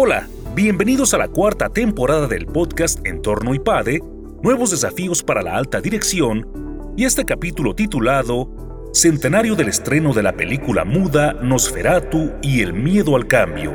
Hola, 0.00 0.28
bienvenidos 0.54 1.12
a 1.12 1.18
la 1.18 1.26
cuarta 1.26 1.70
temporada 1.70 2.28
del 2.28 2.46
podcast 2.46 3.04
Entorno 3.04 3.52
IPADE, 3.52 4.00
Nuevos 4.44 4.70
Desafíos 4.70 5.24
para 5.24 5.42
la 5.42 5.56
Alta 5.56 5.80
Dirección, 5.80 6.94
y 6.96 7.04
este 7.04 7.24
capítulo 7.24 7.74
titulado 7.74 8.48
Centenario 8.92 9.56
del 9.56 9.66
estreno 9.66 10.14
de 10.14 10.22
la 10.22 10.34
película 10.36 10.84
muda 10.84 11.32
Nosferatu 11.32 12.30
y 12.42 12.60
el 12.60 12.74
miedo 12.74 13.16
al 13.16 13.26
cambio. 13.26 13.74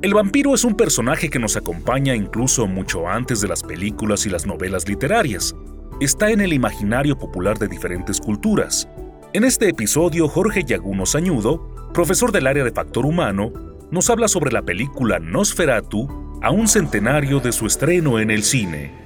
El 0.00 0.14
vampiro 0.14 0.54
es 0.54 0.64
un 0.64 0.78
personaje 0.78 1.28
que 1.28 1.38
nos 1.38 1.58
acompaña 1.58 2.14
incluso 2.14 2.66
mucho 2.66 3.06
antes 3.06 3.42
de 3.42 3.48
las 3.48 3.62
películas 3.62 4.24
y 4.24 4.30
las 4.30 4.46
novelas 4.46 4.88
literarias. 4.88 5.54
Está 6.00 6.30
en 6.30 6.40
el 6.40 6.54
imaginario 6.54 7.18
popular 7.18 7.58
de 7.58 7.68
diferentes 7.68 8.18
culturas. 8.18 8.88
En 9.34 9.44
este 9.44 9.68
episodio, 9.68 10.26
Jorge 10.26 10.64
Yaguno 10.64 11.04
Sañudo, 11.04 11.92
profesor 11.92 12.32
del 12.32 12.46
área 12.46 12.64
de 12.64 12.72
factor 12.72 13.04
humano, 13.04 13.71
nos 13.92 14.08
habla 14.08 14.26
sobre 14.26 14.50
la 14.50 14.62
película 14.62 15.18
Nosferatu 15.18 16.40
a 16.40 16.50
un 16.50 16.66
centenario 16.66 17.40
de 17.40 17.52
su 17.52 17.66
estreno 17.66 18.18
en 18.18 18.30
el 18.30 18.42
cine. 18.42 19.01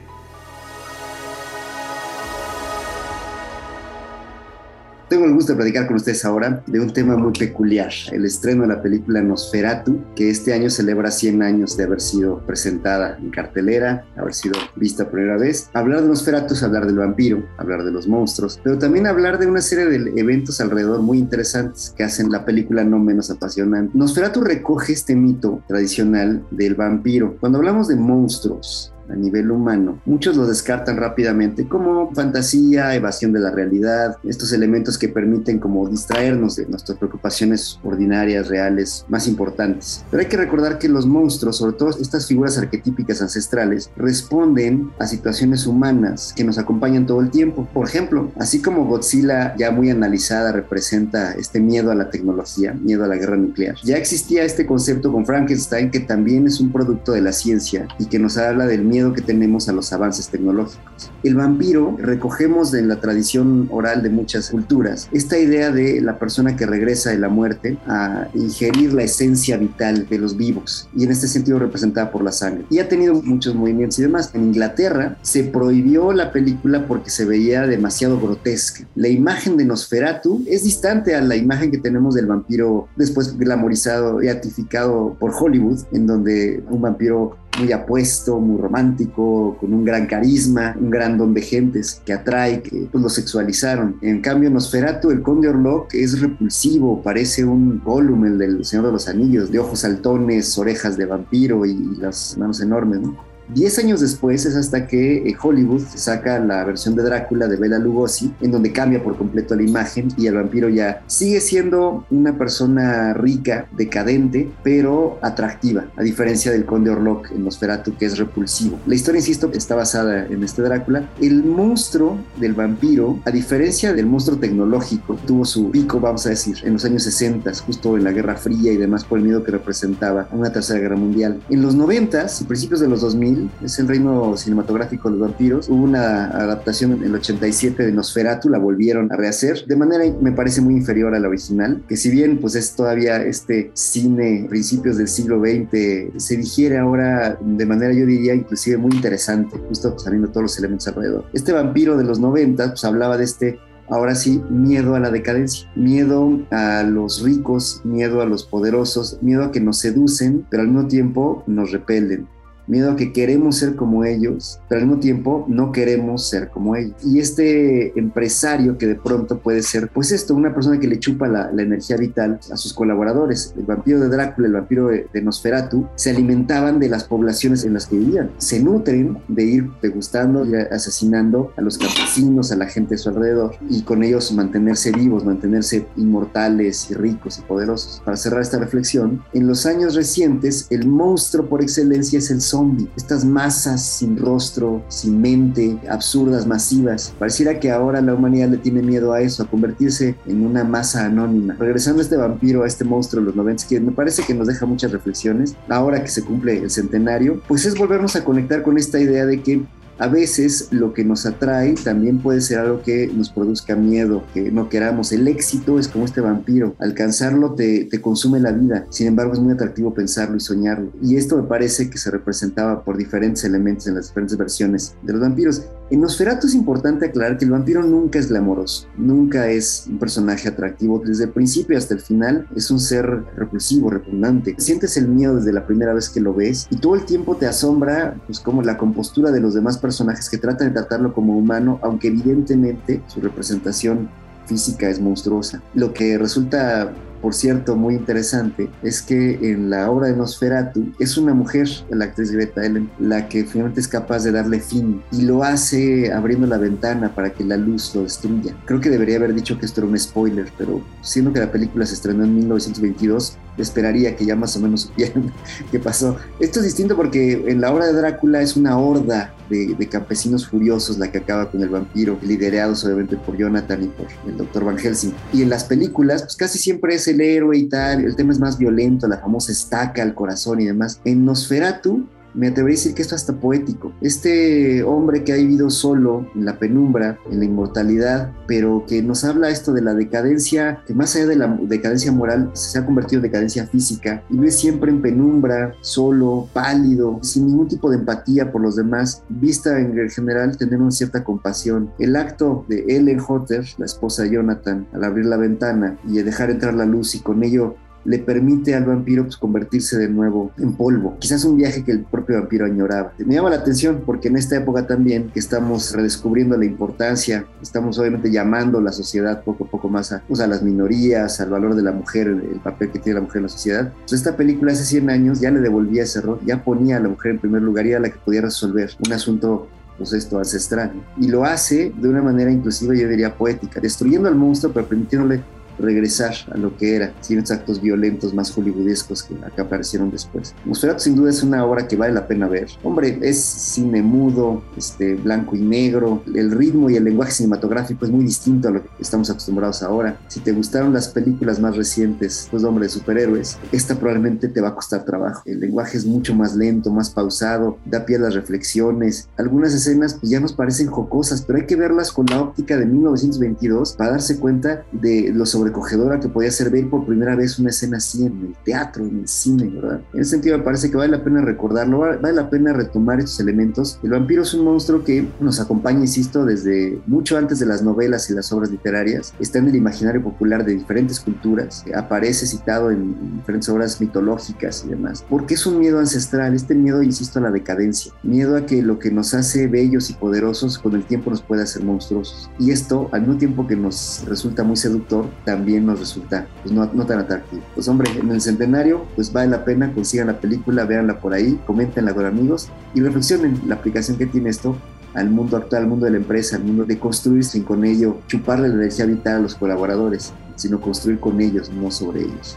Gusto 5.32 5.52
de 5.52 5.56
platicar 5.56 5.86
con 5.86 5.96
ustedes 5.96 6.24
ahora 6.24 6.62
de 6.66 6.80
un 6.80 6.92
tema 6.92 7.16
muy 7.16 7.32
peculiar, 7.32 7.92
el 8.12 8.24
estreno 8.24 8.62
de 8.62 8.68
la 8.68 8.82
película 8.82 9.20
Nosferatu, 9.20 10.00
que 10.14 10.30
este 10.30 10.52
año 10.52 10.70
celebra 10.70 11.10
100 11.10 11.42
años 11.42 11.76
de 11.76 11.84
haber 11.84 12.00
sido 12.00 12.40
presentada 12.46 13.18
en 13.18 13.30
cartelera, 13.30 14.04
haber 14.16 14.34
sido 14.34 14.54
vista 14.76 15.04
por 15.04 15.14
primera 15.14 15.36
vez. 15.36 15.68
Hablar 15.74 16.02
de 16.02 16.08
Nosferatu 16.08 16.54
es 16.54 16.62
hablar 16.62 16.86
del 16.86 16.96
vampiro, 16.96 17.44
hablar 17.58 17.84
de 17.84 17.92
los 17.92 18.08
monstruos, 18.08 18.60
pero 18.62 18.78
también 18.78 19.06
hablar 19.06 19.38
de 19.38 19.46
una 19.46 19.60
serie 19.60 19.86
de 19.86 20.20
eventos 20.20 20.60
alrededor 20.60 21.02
muy 21.02 21.18
interesantes 21.18 21.92
que 21.96 22.04
hacen 22.04 22.30
la 22.30 22.44
película 22.44 22.84
no 22.84 22.98
menos 22.98 23.30
apasionante. 23.30 23.96
Nosferatu 23.96 24.40
recoge 24.40 24.92
este 24.92 25.14
mito 25.14 25.62
tradicional 25.68 26.44
del 26.50 26.74
vampiro. 26.74 27.36
Cuando 27.40 27.58
hablamos 27.58 27.88
de 27.88 27.96
monstruos, 27.96 28.92
a 29.08 29.14
nivel 29.14 29.50
humano, 29.50 30.00
muchos 30.04 30.36
lo 30.36 30.46
descartan 30.46 30.96
rápidamente 30.96 31.68
como 31.68 32.12
fantasía, 32.14 32.94
evasión 32.94 33.32
de 33.32 33.40
la 33.40 33.50
realidad, 33.50 34.16
estos 34.24 34.52
elementos 34.52 34.98
que 34.98 35.08
permiten 35.08 35.58
como 35.58 35.88
distraernos 35.88 36.56
de 36.56 36.66
nuestras 36.66 36.98
preocupaciones 36.98 37.78
ordinarias, 37.84 38.48
reales, 38.48 39.04
más 39.08 39.28
importantes. 39.28 40.04
Pero 40.10 40.22
hay 40.22 40.28
que 40.28 40.36
recordar 40.36 40.78
que 40.78 40.88
los 40.88 41.06
monstruos, 41.06 41.56
sobre 41.56 41.76
todo 41.76 41.90
estas 41.90 42.26
figuras 42.26 42.58
arquetípicas 42.58 43.22
ancestrales, 43.22 43.90
responden 43.96 44.90
a 44.98 45.06
situaciones 45.06 45.66
humanas 45.66 46.32
que 46.34 46.44
nos 46.44 46.58
acompañan 46.58 47.06
todo 47.06 47.20
el 47.20 47.30
tiempo. 47.30 47.68
Por 47.72 47.86
ejemplo, 47.86 48.30
así 48.36 48.60
como 48.60 48.86
Godzilla 48.86 49.54
ya 49.56 49.70
muy 49.70 49.90
analizada 49.90 50.52
representa 50.52 51.32
este 51.32 51.60
miedo 51.60 51.90
a 51.90 51.94
la 51.94 52.10
tecnología, 52.10 52.72
miedo 52.72 53.04
a 53.04 53.08
la 53.08 53.16
guerra 53.16 53.36
nuclear, 53.36 53.76
ya 53.84 53.96
existía 53.96 54.44
este 54.44 54.66
concepto 54.66 55.12
con 55.12 55.26
Frankenstein 55.26 55.90
que 55.90 56.00
también 56.00 56.46
es 56.46 56.60
un 56.60 56.72
producto 56.72 57.12
de 57.12 57.20
la 57.20 57.32
ciencia 57.32 57.86
y 57.98 58.06
que 58.06 58.18
nos 58.18 58.36
habla 58.36 58.66
del 58.66 58.84
miedo 58.84 58.95
que 59.12 59.22
tenemos 59.22 59.68
a 59.68 59.72
los 59.72 59.92
avances 59.92 60.28
tecnológicos. 60.28 61.10
El 61.22 61.34
vampiro, 61.34 61.96
recogemos 61.98 62.72
en 62.74 62.88
la 62.88 63.00
tradición 63.00 63.68
oral 63.70 64.02
de 64.02 64.10
muchas 64.10 64.50
culturas, 64.50 65.08
esta 65.12 65.38
idea 65.38 65.70
de 65.70 66.00
la 66.00 66.18
persona 66.18 66.56
que 66.56 66.66
regresa 66.66 67.10
de 67.10 67.18
la 67.18 67.28
muerte 67.28 67.78
a 67.86 68.28
ingerir 68.34 68.92
la 68.92 69.02
esencia 69.02 69.56
vital 69.56 70.08
de 70.08 70.18
los 70.18 70.36
vivos, 70.36 70.88
y 70.94 71.04
en 71.04 71.10
este 71.10 71.28
sentido 71.28 71.58
representada 71.58 72.10
por 72.10 72.24
la 72.24 72.32
sangre. 72.32 72.64
Y 72.70 72.78
ha 72.78 72.88
tenido 72.88 73.14
muchos 73.22 73.54
movimientos 73.54 73.98
y 73.98 74.02
demás. 74.02 74.30
En 74.34 74.44
Inglaterra 74.44 75.18
se 75.22 75.44
prohibió 75.44 76.12
la 76.12 76.32
película 76.32 76.86
porque 76.86 77.10
se 77.10 77.24
veía 77.24 77.66
demasiado 77.66 78.20
grotesca. 78.20 78.86
La 78.94 79.08
imagen 79.08 79.56
de 79.56 79.64
Nosferatu 79.64 80.44
es 80.46 80.64
distante 80.64 81.14
a 81.14 81.20
la 81.20 81.36
imagen 81.36 81.70
que 81.70 81.78
tenemos 81.78 82.14
del 82.14 82.26
vampiro 82.26 82.88
después 82.96 83.36
glamorizado 83.36 84.22
y 84.22 84.28
atificado 84.28 85.16
por 85.18 85.32
Hollywood, 85.38 85.80
en 85.92 86.06
donde 86.06 86.62
un 86.70 86.80
vampiro 86.80 87.36
muy 87.58 87.72
apuesto, 87.72 88.38
muy 88.40 88.60
romántico, 88.60 89.56
con 89.60 89.72
un 89.72 89.84
gran 89.84 90.06
carisma, 90.06 90.76
un 90.78 90.90
gran 90.90 91.18
don 91.18 91.34
de 91.34 91.42
gentes 91.42 92.00
que 92.04 92.12
atrae, 92.12 92.62
que 92.62 92.88
pues, 92.90 93.02
lo 93.02 93.08
sexualizaron. 93.08 93.96
En 94.02 94.20
cambio, 94.20 94.50
Nosferatu, 94.50 95.10
el 95.10 95.22
conde 95.22 95.48
Orlok, 95.48 95.94
es 95.94 96.20
repulsivo, 96.20 97.02
parece 97.02 97.44
un 97.44 97.80
Gollum, 97.84 98.24
el 98.24 98.38
del 98.38 98.64
Señor 98.64 98.86
de 98.86 98.92
los 98.92 99.08
Anillos, 99.08 99.50
de 99.50 99.58
ojos 99.58 99.80
saltones, 99.80 100.56
orejas 100.58 100.96
de 100.96 101.06
vampiro 101.06 101.64
y, 101.64 101.96
las 101.96 102.36
manos 102.38 102.60
enormes. 102.60 103.00
¿no? 103.00 103.16
Diez 103.48 103.78
años 103.78 104.00
después 104.00 104.44
es 104.44 104.56
hasta 104.56 104.88
que 104.88 105.18
eh, 105.18 105.36
Hollywood 105.40 105.82
saca 105.94 106.38
la 106.40 106.64
versión 106.64 106.96
de 106.96 107.04
Drácula 107.04 107.46
de 107.46 107.56
Bela 107.56 107.78
Lugosi, 107.78 108.32
en 108.40 108.50
donde 108.50 108.72
cambia 108.72 109.02
por 109.02 109.16
completo 109.16 109.54
la 109.54 109.62
imagen 109.62 110.08
y 110.16 110.26
el 110.26 110.34
vampiro 110.34 110.68
ya 110.68 111.02
sigue 111.06 111.40
siendo 111.40 112.04
una 112.10 112.36
persona 112.36 113.14
rica, 113.14 113.68
decadente, 113.76 114.50
pero 114.64 115.18
atractiva, 115.22 115.84
a 115.96 116.02
diferencia 116.02 116.50
del 116.50 116.64
conde 116.64 116.90
Orlok 116.90 117.30
en 117.30 117.44
Nosferatu, 117.44 117.96
que 117.96 118.06
es 118.06 118.18
repulsivo. 118.18 118.78
La 118.86 118.96
historia, 118.96 119.20
insisto, 119.20 119.50
está 119.52 119.76
basada 119.76 120.26
en 120.26 120.42
este 120.42 120.62
Drácula. 120.62 121.08
El 121.20 121.44
monstruo 121.44 122.18
del 122.40 122.54
vampiro, 122.54 123.20
a 123.24 123.30
diferencia 123.30 123.92
del 123.92 124.06
monstruo 124.06 124.38
tecnológico, 124.38 125.16
tuvo 125.24 125.44
su 125.44 125.70
pico, 125.70 126.00
vamos 126.00 126.26
a 126.26 126.30
decir, 126.30 126.56
en 126.64 126.72
los 126.74 126.84
años 126.84 127.04
60, 127.04 127.52
justo 127.64 127.96
en 127.96 128.04
la 128.04 128.10
Guerra 128.10 128.34
Fría 128.34 128.72
y 128.72 128.76
demás 128.76 129.04
por 129.04 129.18
el 129.18 129.24
miedo 129.24 129.44
que 129.44 129.52
representaba 129.52 130.28
una 130.32 130.52
tercera 130.52 130.80
guerra 130.80 130.96
mundial. 130.96 131.40
En 131.48 131.62
los 131.62 131.76
90 131.76 132.26
y 132.40 132.44
principios 132.44 132.80
de 132.80 132.88
los 132.88 133.00
2000, 133.00 133.35
es 133.62 133.78
el 133.78 133.88
reino 133.88 134.36
cinematográfico 134.36 135.08
de 135.08 135.18
los 135.18 135.28
vampiros. 135.28 135.68
Hubo 135.68 135.84
una 135.84 136.26
adaptación 136.26 136.92
en 136.92 137.04
el 137.04 137.14
87 137.14 137.84
de 137.84 137.92
Nosferatu, 137.92 138.48
la 138.48 138.58
volvieron 138.58 139.12
a 139.12 139.16
rehacer 139.16 139.64
de 139.66 139.76
manera, 139.76 140.04
me 140.20 140.32
parece, 140.32 140.60
muy 140.60 140.74
inferior 140.74 141.14
a 141.14 141.20
la 141.20 141.28
original, 141.28 141.82
que 141.88 141.96
si 141.96 142.10
bien 142.10 142.38
pues 142.38 142.54
es 142.54 142.74
todavía 142.74 143.22
este 143.22 143.70
cine 143.74 144.46
principios 144.48 144.96
del 144.96 145.08
siglo 145.08 145.40
XX, 145.40 146.20
se 146.22 146.36
digiere 146.36 146.78
ahora 146.78 147.38
de 147.40 147.66
manera, 147.66 147.92
yo 147.92 148.06
diría, 148.06 148.34
inclusive 148.34 148.76
muy 148.76 148.92
interesante, 148.92 149.58
justo 149.68 149.98
sabiendo 149.98 150.28
todos 150.28 150.42
los 150.42 150.58
elementos 150.58 150.88
alrededor. 150.88 151.24
Este 151.32 151.52
vampiro 151.52 151.96
de 151.96 152.04
los 152.04 152.18
90 152.18 152.68
pues 152.68 152.84
hablaba 152.84 153.16
de 153.16 153.24
este 153.24 153.58
ahora 153.88 154.14
sí, 154.14 154.42
miedo 154.50 154.94
a 154.94 155.00
la 155.00 155.10
decadencia, 155.10 155.70
miedo 155.76 156.40
a 156.50 156.82
los 156.82 157.22
ricos, 157.22 157.80
miedo 157.84 158.20
a 158.20 158.26
los 158.26 158.44
poderosos, 158.44 159.18
miedo 159.22 159.44
a 159.44 159.52
que 159.52 159.60
nos 159.60 159.78
seducen, 159.78 160.46
pero 160.50 160.62
al 160.62 160.68
mismo 160.68 160.88
tiempo 160.88 161.44
nos 161.46 161.72
repelen 161.72 162.28
miedo 162.66 162.92
a 162.92 162.96
que 162.96 163.12
queremos 163.12 163.56
ser 163.56 163.76
como 163.76 164.04
ellos, 164.04 164.60
pero 164.68 164.80
al 164.80 164.86
mismo 164.86 165.00
tiempo 165.00 165.44
no 165.48 165.72
queremos 165.72 166.28
ser 166.28 166.48
como 166.48 166.76
ellos. 166.76 166.94
Y 167.04 167.18
este 167.18 167.98
empresario 167.98 168.78
que 168.78 168.86
de 168.86 168.94
pronto 168.94 169.38
puede 169.38 169.62
ser, 169.62 169.88
pues 169.88 170.12
esto, 170.12 170.34
una 170.34 170.54
persona 170.54 170.78
que 170.80 170.88
le 170.88 170.98
chupa 170.98 171.28
la, 171.28 171.50
energía 171.56 171.96
vital 171.96 172.38
a 172.52 172.56
sus 172.56 172.72
colaboradores. 172.72 173.54
El 173.56 173.64
vampiro 173.64 173.98
de 173.98 174.08
Drácula, 174.08 174.46
el 174.46 174.52
vampiro 174.52 174.88
de, 174.88 175.22
Nosferatu, 175.22 175.86
se 175.96 176.10
alimentaban 176.10 176.78
de 176.78 176.88
las 176.88 177.04
poblaciones 177.04 177.64
en 177.64 177.72
las 177.74 177.86
que 177.86 177.96
vivían. 177.96 178.30
Se 178.38 178.60
nutren 178.60 179.18
de 179.26 179.44
ir 179.44 179.70
degustando 179.82 180.44
y 180.44 180.54
asesinando 180.54 181.52
a 181.56 181.62
los 181.62 181.78
campesinos, 181.78 182.52
a 182.52 182.56
la 182.56 182.66
gente 182.66 182.94
de 182.94 182.98
su 182.98 183.08
alrededor 183.08 183.56
y 183.68 183.82
con 183.82 184.04
ellos 184.04 184.30
mantenerse 184.32 184.92
vivos, 184.92 185.24
mantenerse 185.24 185.86
inmortales 185.96 186.90
y 186.90 186.94
ricos 186.94 187.38
y 187.38 187.42
poderosos. 187.42 188.00
Para 188.04 188.16
cerrar 188.16 188.42
esta 188.42 188.58
reflexión, 188.58 189.22
en 189.32 189.46
los 189.48 189.66
años 189.66 189.94
recientes, 189.94 190.66
el 190.70 190.86
monstruo 190.86 191.48
por 191.48 191.62
excelencia 191.62 192.18
es 192.18 192.30
el 192.30 192.40
sol 192.40 192.55
estas 192.96 193.24
masas 193.24 193.84
sin 193.84 194.16
rostro, 194.16 194.82
sin 194.88 195.20
mente, 195.20 195.78
absurdas, 195.88 196.46
masivas. 196.46 197.12
Pareciera 197.18 197.58
que 197.60 197.70
ahora 197.70 198.00
la 198.00 198.14
humanidad 198.14 198.48
le 198.48 198.58
tiene 198.58 198.82
miedo 198.82 199.12
a 199.12 199.20
eso, 199.20 199.42
a 199.42 199.50
convertirse 199.50 200.14
en 200.26 200.44
una 200.44 200.64
masa 200.64 201.06
anónima. 201.06 201.56
Regresando 201.58 202.00
a 202.00 202.04
este 202.04 202.16
vampiro, 202.16 202.64
a 202.64 202.66
este 202.66 202.84
monstruo 202.84 203.22
de 203.22 203.26
los 203.26 203.36
90, 203.36 203.66
que 203.68 203.80
me 203.80 203.92
parece 203.92 204.22
que 204.22 204.34
nos 204.34 204.46
deja 204.46 204.66
muchas 204.66 204.92
reflexiones, 204.92 205.56
ahora 205.68 206.02
que 206.02 206.08
se 206.08 206.22
cumple 206.22 206.58
el 206.58 206.70
centenario, 206.70 207.40
pues 207.48 207.64
es 207.66 207.76
volvernos 207.76 208.16
a 208.16 208.24
conectar 208.24 208.62
con 208.62 208.78
esta 208.78 208.98
idea 208.98 209.26
de 209.26 209.42
que 209.42 209.64
a 209.98 210.08
veces 210.08 210.68
lo 210.70 210.92
que 210.92 211.04
nos 211.04 211.26
atrae 211.26 211.74
también 211.74 212.18
puede 212.18 212.40
ser 212.40 212.58
algo 212.58 212.82
que 212.82 213.10
nos 213.14 213.30
produzca 213.30 213.76
miedo, 213.76 214.24
que 214.34 214.50
no 214.50 214.68
queramos. 214.68 215.12
El 215.12 215.26
éxito 215.28 215.78
es 215.78 215.88
como 215.88 216.04
este 216.04 216.20
vampiro, 216.20 216.74
alcanzarlo 216.78 217.54
te, 217.54 217.88
consume 218.00 218.40
la 218.40 218.52
vida, 218.52 218.86
sin 218.90 219.06
embargo 219.06 219.32
es 219.32 219.40
muy 219.40 219.54
atractivo 219.54 219.94
pensarlo 219.94 220.36
y 220.36 220.40
soñarlo. 220.40 220.92
Y 221.02 221.16
esto 221.16 221.36
me 221.36 221.44
parece 221.44 221.88
que 221.88 221.98
se 221.98 222.10
representaba 222.10 222.84
por 222.84 222.96
diferentes 222.96 223.42
elementos 223.44 223.86
en 223.86 223.94
las 223.94 224.08
diferentes 224.08 224.36
versiones 224.36 224.94
de 225.02 225.12
los 225.12 225.22
vampiros. 225.22 225.62
En 225.90 226.00
Nosferatu 226.00 226.46
es 226.46 226.54
importante 226.54 227.06
aclarar 227.06 227.38
que 227.38 227.44
el 227.44 227.52
vampiro 227.52 227.82
nunca 227.82 228.18
es 228.18 228.28
glamoroso, 228.28 228.86
nunca 228.98 229.48
es 229.48 229.86
un 229.88 229.98
personaje 229.98 230.48
atractivo. 230.48 231.02
Desde 231.04 231.24
el 231.24 231.30
principio 231.30 231.78
hasta 231.78 231.94
el 231.94 232.00
final 232.00 232.46
es 232.54 232.70
un 232.70 232.80
ser 232.80 233.06
repulsivo, 233.36 233.90
repugnante. 233.90 234.56
Sientes 234.58 234.96
el 234.96 235.08
miedo 235.08 235.36
desde 235.36 235.52
la 235.52 235.66
primera 235.66 235.94
vez 235.94 236.10
que 236.10 236.20
lo 236.20 236.34
ves 236.34 236.66
y 236.70 236.76
todo 236.76 236.96
el 236.96 237.04
tiempo 237.04 237.36
te 237.36 237.46
asombra 237.46 238.20
pues 238.26 238.40
como 238.40 238.62
la 238.62 238.76
compostura 238.76 239.30
de 239.30 239.40
los 239.40 239.54
demás 239.54 239.78
personajes 239.78 239.85
que 240.30 240.38
tratan 240.38 240.68
de 240.68 240.74
tratarlo 240.74 241.12
como 241.12 241.36
humano, 241.36 241.78
aunque 241.82 242.08
evidentemente 242.08 243.02
su 243.06 243.20
representación 243.20 244.08
física 244.46 244.88
es 244.88 245.00
monstruosa. 245.00 245.62
Lo 245.74 245.92
que 245.92 246.18
resulta 246.18 246.92
por 247.20 247.34
cierto, 247.34 247.76
muy 247.76 247.94
interesante, 247.94 248.68
es 248.82 249.02
que 249.02 249.50
en 249.50 249.70
la 249.70 249.90
obra 249.90 250.08
de 250.08 250.16
Nosferatu 250.16 250.92
es 250.98 251.16
una 251.16 251.34
mujer, 251.34 251.68
la 251.90 252.04
actriz 252.06 252.30
Greta 252.30 252.64
Ellen, 252.64 252.90
la 252.98 253.28
que 253.28 253.44
finalmente 253.44 253.80
es 253.80 253.88
capaz 253.88 254.22
de 254.22 254.32
darle 254.32 254.60
fin 254.60 255.02
y 255.10 255.22
lo 255.22 255.42
hace 255.42 256.12
abriendo 256.12 256.46
la 256.46 256.58
ventana 256.58 257.14
para 257.14 257.32
que 257.32 257.44
la 257.44 257.56
luz 257.56 257.94
lo 257.94 258.02
destruya. 258.02 258.54
Creo 258.64 258.80
que 258.80 258.90
debería 258.90 259.16
haber 259.16 259.34
dicho 259.34 259.58
que 259.58 259.66
esto 259.66 259.80
era 259.80 259.90
un 259.90 259.98
spoiler, 259.98 260.46
pero 260.58 260.82
siendo 261.02 261.32
que 261.32 261.40
la 261.40 261.50
película 261.50 261.86
se 261.86 261.94
estrenó 261.94 262.24
en 262.24 262.34
1922, 262.36 263.38
esperaría 263.62 264.16
que 264.16 264.24
ya 264.24 264.36
más 264.36 264.56
o 264.56 264.60
menos 264.60 264.82
supieran 264.82 265.32
qué 265.70 265.78
pasó. 265.78 266.16
Esto 266.40 266.60
es 266.60 266.66
distinto 266.66 266.96
porque 266.96 267.44
en 267.46 267.60
la 267.60 267.72
obra 267.72 267.86
de 267.86 267.92
Drácula 267.92 268.42
es 268.42 268.56
una 268.56 268.78
horda 268.78 269.34
de, 269.48 269.88
campesinos 269.88 270.46
furiosos 270.46 270.98
la 270.98 271.10
que 271.10 271.18
acaba 271.18 271.50
con 271.50 271.62
el 271.62 271.68
vampiro, 271.68 272.18
liderados 272.22 272.84
obviamente 272.84 273.16
por 273.16 273.36
Jonathan 273.36 273.84
y 273.84 273.86
por 273.86 274.06
el 274.26 274.36
doctor 274.36 274.64
Van 274.64 274.78
Helsing. 274.78 275.12
Y 275.32 275.42
en 275.42 275.50
las 275.50 275.64
películas, 275.64 276.22
pues 276.22 276.36
casi 276.36 276.58
siempre 276.58 276.94
es 276.94 277.06
el 277.08 277.20
héroe 277.20 277.56
y 277.56 277.68
tal, 277.68 278.04
el 278.04 278.16
tema 278.16 278.32
es 278.32 278.40
más 278.40 278.58
violento, 278.58 279.06
la 279.06 279.18
famosa 279.18 279.52
estaca 279.52 280.02
al 280.02 280.14
corazón 280.14 280.60
y 280.60 280.66
demás. 280.66 281.00
En 281.04 281.24
Nosferatu 281.24 282.06
me 282.36 282.48
atrevería 282.48 282.74
a 282.74 282.78
decir 282.78 282.94
que 282.94 283.02
esto 283.02 283.14
hasta 283.14 283.40
poético. 283.40 283.92
Este 284.00 284.82
hombre 284.84 285.24
que 285.24 285.32
ha 285.32 285.36
vivido 285.36 285.70
solo 285.70 286.26
en 286.34 286.44
la 286.44 286.58
penumbra, 286.58 287.18
en 287.30 287.40
la 287.40 287.44
inmortalidad, 287.44 288.30
pero 288.46 288.84
que 288.86 289.02
nos 289.02 289.24
habla 289.24 289.50
esto 289.50 289.72
de 289.72 289.82
la 289.82 289.94
decadencia, 289.94 290.82
que 290.86 290.94
más 290.94 291.16
allá 291.16 291.26
de 291.26 291.36
la 291.36 291.58
decadencia 291.62 292.12
moral, 292.12 292.50
se 292.52 292.78
ha 292.78 292.86
convertido 292.86 293.20
en 293.20 293.30
decadencia 293.30 293.66
física, 293.66 294.22
y 294.30 294.34
vive 294.34 294.50
siempre 294.50 294.90
en 294.90 295.02
penumbra, 295.02 295.74
solo, 295.80 296.48
pálido, 296.52 297.18
sin 297.22 297.46
ningún 297.46 297.68
tipo 297.68 297.90
de 297.90 297.96
empatía 297.96 298.52
por 298.52 298.60
los 298.60 298.76
demás, 298.76 299.22
vista 299.28 299.78
en 299.78 300.08
general 300.10 300.56
tenemos 300.56 300.96
cierta 300.96 301.24
compasión. 301.24 301.90
El 301.98 302.16
acto 302.16 302.64
de 302.68 302.84
Ellen 302.88 303.20
Hotter, 303.26 303.64
la 303.78 303.86
esposa 303.86 304.22
de 304.22 304.30
Jonathan, 304.30 304.86
al 304.92 305.04
abrir 305.04 305.26
la 305.26 305.36
ventana 305.36 305.98
y 306.06 306.18
dejar 306.22 306.50
entrar 306.50 306.74
la 306.74 306.84
luz 306.84 307.14
y 307.14 307.20
con 307.20 307.42
ello 307.42 307.76
le 308.06 308.18
permite 308.18 308.74
al 308.74 308.84
vampiro 308.84 309.24
pues, 309.24 309.36
convertirse 309.36 309.98
de 309.98 310.08
nuevo 310.08 310.52
en 310.58 310.74
polvo. 310.74 311.16
Quizás 311.18 311.44
un 311.44 311.56
viaje 311.56 311.84
que 311.84 311.92
el 311.92 312.04
propio 312.04 312.38
vampiro 312.38 312.66
añoraba. 312.66 313.12
Me 313.18 313.34
llama 313.34 313.50
la 313.50 313.56
atención 313.56 314.02
porque 314.04 314.28
en 314.28 314.36
esta 314.36 314.56
época 314.56 314.86
también 314.86 315.30
que 315.32 315.40
estamos 315.40 315.92
redescubriendo 315.92 316.56
la 316.56 316.64
importancia, 316.64 317.46
estamos 317.60 317.98
obviamente 317.98 318.30
llamando 318.30 318.78
a 318.78 318.82
la 318.82 318.92
sociedad 318.92 319.42
poco 319.42 319.64
a 319.64 319.70
poco 319.70 319.88
más 319.88 320.12
a, 320.12 320.22
pues, 320.26 320.40
a 320.40 320.46
las 320.46 320.62
minorías, 320.62 321.40
al 321.40 321.50
valor 321.50 321.74
de 321.74 321.82
la 321.82 321.92
mujer, 321.92 322.28
el 322.28 322.60
papel 322.62 322.90
que 322.90 322.98
tiene 322.98 323.20
la 323.20 323.24
mujer 323.24 323.38
en 323.38 323.42
la 323.44 323.48
sociedad. 323.48 323.92
Pues, 324.00 324.12
esta 324.12 324.36
película 324.36 324.72
hace 324.72 324.84
100 324.84 325.10
años 325.10 325.40
ya 325.40 325.50
le 325.50 325.60
devolvía 325.60 326.04
ese 326.04 326.20
error, 326.20 326.40
ya 326.44 326.62
ponía 326.62 326.96
a 326.96 327.00
la 327.00 327.08
mujer 327.08 327.32
en 327.32 327.38
primer 327.38 327.62
lugar 327.62 327.86
y 327.86 327.90
era 327.90 328.00
la 328.00 328.10
que 328.10 328.18
podía 328.18 328.42
resolver 328.42 328.90
un 329.04 329.12
asunto 329.12 329.68
pues 329.96 330.12
esto 330.12 330.38
ancestral. 330.38 330.92
Y 331.18 331.28
lo 331.28 331.44
hace 331.44 331.92
de 331.96 332.08
una 332.08 332.22
manera 332.22 332.50
inclusiva, 332.50 332.94
yo 332.94 333.08
diría 333.08 333.34
poética, 333.34 333.80
destruyendo 333.80 334.28
al 334.28 334.34
monstruo, 334.34 334.72
pero 334.72 334.86
permitiéndole 334.86 335.42
regresar 335.78 336.34
a 336.52 336.56
lo 336.56 336.76
que 336.76 336.96
era, 336.96 337.12
sin 337.20 337.38
esos 337.38 337.52
actos 337.52 337.80
violentos 337.80 338.34
más 338.34 338.50
hollywoodescos 338.50 339.22
que 339.22 339.34
acá 339.44 339.62
aparecieron 339.62 340.10
después. 340.10 340.54
Nosferatu 340.64 341.00
sin 341.00 341.16
duda 341.16 341.30
es 341.30 341.42
una 341.42 341.64
obra 341.64 341.86
que 341.86 341.96
vale 341.96 342.14
la 342.14 342.26
pena 342.26 342.48
ver. 342.48 342.68
Hombre, 342.82 343.18
es 343.22 343.38
cine 343.38 344.02
mudo, 344.02 344.62
este, 344.76 345.14
blanco 345.14 345.56
y 345.56 345.60
negro, 345.60 346.22
el 346.34 346.50
ritmo 346.50 346.90
y 346.90 346.96
el 346.96 347.04
lenguaje 347.04 347.32
cinematográfico 347.32 348.04
es 348.04 348.10
muy 348.10 348.24
distinto 348.24 348.68
a 348.68 348.70
lo 348.72 348.82
que 348.82 348.88
estamos 349.00 349.30
acostumbrados 349.30 349.82
ahora. 349.82 350.18
Si 350.28 350.40
te 350.40 350.52
gustaron 350.52 350.92
las 350.92 351.08
películas 351.08 351.60
más 351.60 351.76
recientes, 351.76 352.48
pues 352.50 352.64
hombre, 352.64 352.86
de 352.86 352.90
superhéroes, 352.90 353.58
esta 353.72 353.94
probablemente 353.94 354.48
te 354.48 354.60
va 354.60 354.68
a 354.68 354.74
costar 354.74 355.04
trabajo. 355.04 355.42
El 355.44 355.60
lenguaje 355.60 355.96
es 355.96 356.06
mucho 356.06 356.34
más 356.34 356.54
lento, 356.56 356.90
más 356.90 357.10
pausado, 357.10 357.78
da 357.84 358.04
pie 358.04 358.16
a 358.16 358.20
las 358.20 358.34
reflexiones. 358.34 359.28
Algunas 359.36 359.74
escenas 359.74 360.14
pues 360.14 360.30
ya 360.30 360.40
nos 360.40 360.52
parecen 360.52 360.88
jocosas, 360.88 361.42
pero 361.42 361.58
hay 361.58 361.66
que 361.66 361.76
verlas 361.76 362.12
con 362.12 362.26
la 362.26 362.40
óptica 362.40 362.76
de 362.76 362.86
1922 362.86 363.94
para 363.94 364.12
darse 364.12 364.38
cuenta 364.38 364.84
de 364.92 365.32
lo 365.34 365.46
sobre 365.46 365.65
recogedora 365.66 366.20
que 366.20 366.28
podía 366.28 366.50
ser 366.50 366.70
ver 366.70 366.88
por 366.88 367.06
primera 367.06 367.36
vez 367.36 367.58
una 367.58 367.70
escena 367.70 367.96
así 367.98 368.26
en 368.26 368.46
el 368.46 368.56
teatro, 368.64 369.04
en 369.04 369.20
el 369.20 369.28
cine, 369.28 369.68
¿verdad? 369.68 370.00
En 370.12 370.20
ese 370.20 370.30
sentido 370.30 370.58
me 370.58 370.64
parece 370.64 370.90
que 370.90 370.96
vale 370.96 371.16
la 371.16 371.24
pena 371.24 371.40
recordarlo, 371.42 371.98
vale 371.98 372.32
la 372.32 372.48
pena 372.48 372.72
retomar 372.72 373.18
estos 373.18 373.40
elementos. 373.40 373.98
El 374.02 374.10
vampiro 374.10 374.42
es 374.42 374.54
un 374.54 374.64
monstruo 374.64 375.04
que 375.04 375.28
nos 375.40 375.60
acompaña, 375.60 376.00
insisto, 376.00 376.44
desde 376.44 377.00
mucho 377.06 377.36
antes 377.36 377.58
de 377.58 377.66
las 377.66 377.82
novelas 377.82 378.30
y 378.30 378.34
las 378.34 378.52
obras 378.52 378.70
literarias, 378.70 379.34
está 379.40 379.58
en 379.58 379.68
el 379.68 379.76
imaginario 379.76 380.22
popular 380.22 380.64
de 380.64 380.74
diferentes 380.74 381.20
culturas, 381.20 381.84
aparece 381.94 382.46
citado 382.46 382.90
en 382.90 383.36
diferentes 383.36 383.68
obras 383.68 384.00
mitológicas 384.00 384.84
y 384.86 384.90
demás, 384.90 385.24
porque 385.28 385.54
es 385.54 385.66
un 385.66 385.78
miedo 385.78 385.98
ancestral, 385.98 386.54
este 386.54 386.74
miedo, 386.74 387.02
insisto, 387.02 387.38
a 387.38 387.42
la 387.42 387.50
decadencia, 387.50 388.12
miedo 388.22 388.56
a 388.56 388.66
que 388.66 388.82
lo 388.82 388.98
que 388.98 389.10
nos 389.10 389.34
hace 389.34 389.66
bellos 389.66 390.10
y 390.10 390.14
poderosos 390.14 390.78
con 390.78 390.94
el 390.94 391.04
tiempo 391.04 391.30
nos 391.30 391.42
pueda 391.42 391.62
hacer 391.62 391.82
monstruosos. 391.84 392.50
Y 392.58 392.70
esto, 392.70 393.08
al 393.12 393.22
mismo 393.22 393.36
tiempo 393.36 393.66
que 393.66 393.76
nos 393.76 394.24
resulta 394.26 394.62
muy 394.62 394.76
seductor, 394.76 395.26
también 395.44 395.55
nos 395.56 396.00
resulta 396.00 396.46
pues, 396.62 396.74
no, 396.74 396.88
no, 396.92 397.06
tan 397.06 397.20
atractivo. 397.20 397.62
Pues 397.74 397.88
hombre, 397.88 398.10
en 398.18 398.30
el 398.30 398.40
centenario, 398.40 399.06
pues 399.14 399.32
vale 399.32 399.50
la 399.50 399.64
pena, 399.64 399.92
consigan 399.92 400.28
la 400.28 400.38
película, 400.38 400.84
véanla 400.84 401.18
por 401.18 401.32
ahí, 401.34 401.58
comentenla 401.66 402.14
con 402.14 402.26
amigos 402.26 402.68
y 402.94 403.00
reflexionen 403.00 403.60
la 403.66 403.76
aplicación 403.76 404.16
que 404.16 404.26
tiene 404.26 404.50
esto 404.50 404.76
al 405.14 405.30
mundo 405.30 405.56
actual, 405.56 405.82
al 405.82 405.88
mundo 405.88 406.04
de 406.04 406.12
la 406.12 406.18
empresa, 406.18 406.56
al 406.56 406.64
mundo 406.64 406.84
de 406.84 406.98
construir 406.98 407.44
sin 407.44 407.62
con 407.62 407.84
ello 407.84 408.18
chuparle 408.26 408.68
la 408.68 408.74
energía 408.74 409.06
vital 409.06 409.36
a 409.36 409.40
los 409.40 409.54
colaboradores, 409.54 410.32
sino 410.56 410.80
construir 410.80 411.18
con 411.20 411.40
ellos, 411.40 411.70
no 411.70 411.90
sobre 411.90 412.20
ellos. 412.20 412.56